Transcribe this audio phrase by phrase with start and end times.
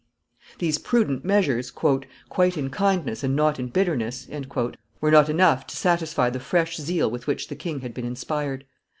[0.57, 4.27] These prudent measures, "quite in kindness and not in bitterness,"
[4.99, 8.65] were not enough to satisfy the fresh zeal with which the king had been inspired.